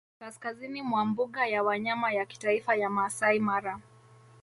[0.19, 3.79] kaskazini mwa mbuga ya wanyama ya kitaifa ya Maasai Mara